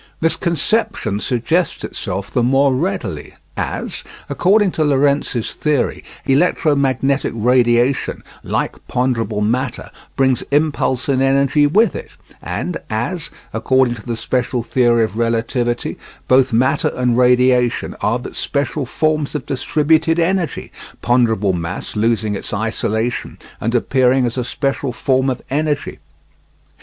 [0.19, 8.87] This conception suggests itself the more readily as, according to Lorentz's theory, electromagnetic radiation, like
[8.87, 12.09] ponderable matter, brings impulse and energy with it,
[12.41, 18.35] and as, according to the special theory of relativity, both matter and radiation are but
[18.35, 20.71] special forms of distributed energy,
[21.03, 25.99] ponderable mass losing its isolation and appearing as a special form of energy.